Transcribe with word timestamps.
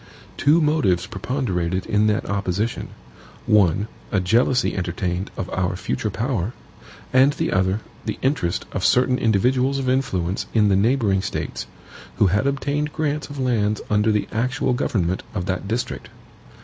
Two 0.35 0.59
motives 0.61 1.05
preponderated 1.05 1.85
in 1.85 2.07
that 2.07 2.27
opposition: 2.27 2.87
one, 3.45 3.87
a 4.11 4.19
jealousy 4.19 4.75
entertained 4.75 5.29
of 5.37 5.47
our 5.51 5.75
future 5.75 6.09
power; 6.09 6.53
and 7.13 7.33
the 7.33 7.51
other, 7.51 7.81
the 8.07 8.17
interest 8.23 8.65
of 8.71 8.83
certain 8.83 9.19
individuals 9.19 9.77
of 9.77 9.87
influence 9.87 10.47
in 10.55 10.69
the 10.69 10.75
neighboring 10.75 11.21
States, 11.21 11.67
who 12.15 12.25
had 12.25 12.47
obtained 12.47 12.91
grants 12.93 13.29
of 13.29 13.37
lands 13.37 13.79
under 13.91 14.11
the 14.11 14.27
actual 14.31 14.73
government 14.73 15.21
of 15.35 15.45
that 15.45 15.67
district. 15.67 16.09